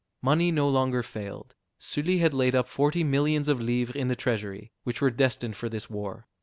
[0.23, 4.71] Money no longer failed; Sully had laid up forty millions of livres in the treasury,
[4.83, 6.27] which were destined for this war.